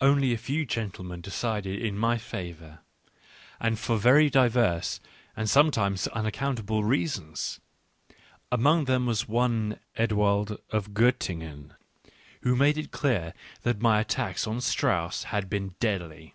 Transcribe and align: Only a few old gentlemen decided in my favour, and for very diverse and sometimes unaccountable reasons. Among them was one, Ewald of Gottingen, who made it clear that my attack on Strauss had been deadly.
Only 0.00 0.32
a 0.32 0.38
few 0.38 0.60
old 0.60 0.68
gentlemen 0.68 1.20
decided 1.20 1.82
in 1.82 1.98
my 1.98 2.16
favour, 2.16 2.78
and 3.58 3.76
for 3.76 3.96
very 3.98 4.30
diverse 4.30 5.00
and 5.36 5.50
sometimes 5.50 6.06
unaccountable 6.06 6.84
reasons. 6.84 7.58
Among 8.52 8.84
them 8.84 9.04
was 9.04 9.26
one, 9.26 9.80
Ewald 9.98 10.60
of 10.70 10.94
Gottingen, 10.94 11.74
who 12.42 12.54
made 12.54 12.78
it 12.78 12.92
clear 12.92 13.34
that 13.62 13.80
my 13.82 13.98
attack 13.98 14.46
on 14.46 14.60
Strauss 14.60 15.24
had 15.34 15.50
been 15.50 15.74
deadly. 15.80 16.34